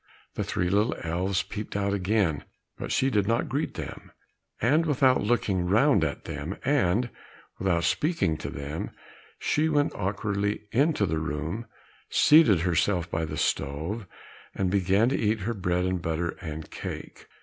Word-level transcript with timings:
The 0.33 0.43
three 0.43 0.67
little 0.71 0.95
elves 1.03 1.43
peeped 1.43 1.75
out 1.75 1.93
again, 1.93 2.43
but 2.75 2.91
she 2.91 3.11
did 3.11 3.27
not 3.27 3.47
greet 3.47 3.75
them, 3.75 4.11
and 4.59 4.83
without 4.87 5.21
looking 5.21 5.67
round 5.67 6.03
at 6.03 6.23
them 6.25 6.57
and 6.65 7.11
without 7.59 7.83
speaking 7.83 8.35
to 8.37 8.49
them, 8.49 8.89
she 9.37 9.69
went 9.69 9.93
awkwardly 9.93 10.61
into 10.71 11.05
the 11.05 11.19
room, 11.19 11.67
seated 12.09 12.61
herself 12.61 13.11
by 13.11 13.25
the 13.25 13.37
stove, 13.37 14.07
and 14.55 14.71
began 14.71 15.07
to 15.09 15.19
eat 15.19 15.41
her 15.41 15.53
bread 15.53 15.85
and 15.85 16.01
butter 16.01 16.29
and 16.41 16.71
cake. 16.71 17.27